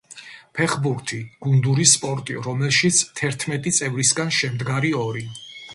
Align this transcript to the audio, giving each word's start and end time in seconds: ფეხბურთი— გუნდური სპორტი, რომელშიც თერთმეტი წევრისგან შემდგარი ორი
ფეხბურთი— 0.59 1.19
გუნდური 1.47 1.85
სპორტი, 1.91 2.39
რომელშიც 2.49 3.05
თერთმეტი 3.21 3.79
წევრისგან 3.81 4.37
შემდგარი 4.41 4.97
ორი 5.07 5.29